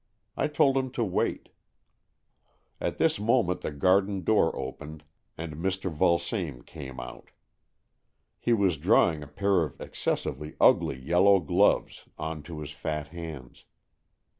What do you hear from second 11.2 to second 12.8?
gloves on to his